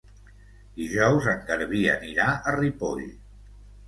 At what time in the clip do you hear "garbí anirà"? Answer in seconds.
1.49-2.25